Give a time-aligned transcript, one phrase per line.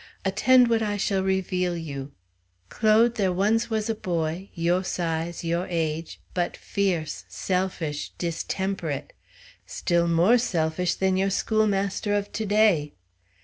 [0.25, 2.11] Attend what I shall reveal you.
[2.69, 9.13] Claude, there once was a boy, yo' size, yo' age, but fierce, selfish, distemperate;
[9.67, 12.93] still more selfish than yo' schoolmaster of to day."